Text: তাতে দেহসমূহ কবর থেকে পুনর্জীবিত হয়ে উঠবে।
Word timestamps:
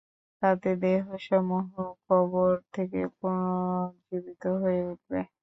তাতে 0.41 0.69
দেহসমূহ 0.81 1.69
কবর 2.07 2.51
থেকে 2.73 2.99
পুনর্জীবিত 3.17 4.43
হয়ে 4.61 4.81
উঠবে। 4.91 5.19